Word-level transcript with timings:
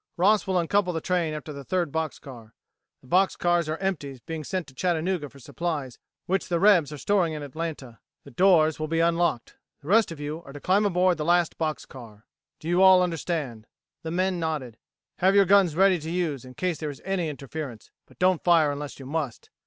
Ross 0.17 0.47
will 0.47 0.57
uncouple 0.57 0.91
the 0.93 0.99
train 0.99 1.31
after 1.35 1.53
the 1.53 1.63
third 1.63 1.91
box 1.91 2.17
car. 2.17 2.55
The 3.01 3.07
box 3.07 3.35
cars 3.35 3.69
are 3.69 3.77
empties 3.77 4.19
being 4.19 4.43
sent 4.43 4.65
to 4.65 4.73
Chattanooga 4.73 5.29
for 5.29 5.37
supplies 5.37 5.99
which 6.25 6.49
the 6.49 6.59
rebs 6.59 6.91
are 6.91 6.97
storing 6.97 7.33
in 7.33 7.43
Atlanta. 7.43 7.99
The 8.23 8.31
doors 8.31 8.79
will 8.79 8.87
be 8.87 8.99
unlocked. 8.99 9.57
The 9.83 9.89
rest 9.89 10.11
of 10.11 10.19
you 10.19 10.41
are 10.43 10.53
to 10.53 10.59
climb 10.59 10.87
aboard 10.87 11.19
the 11.19 11.23
last 11.25 11.55
box 11.59 11.85
car. 11.85 12.25
Do 12.59 12.81
all 12.81 12.95
of 12.97 13.01
you 13.01 13.03
understand?" 13.03 13.67
The 14.01 14.09
men 14.09 14.39
nodded. 14.39 14.79
"Have 15.19 15.35
your 15.35 15.45
guns 15.45 15.75
ready 15.75 15.99
to 15.99 16.09
use 16.09 16.45
in 16.45 16.55
case 16.55 16.79
there 16.79 16.89
is 16.89 17.03
any 17.05 17.29
interference, 17.29 17.91
but 18.07 18.17
don't 18.17 18.43
fire 18.43 18.71
unless 18.71 18.97
you 18.97 19.05
must. 19.05 19.51